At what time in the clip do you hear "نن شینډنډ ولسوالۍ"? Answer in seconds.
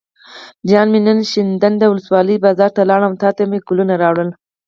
1.05-2.37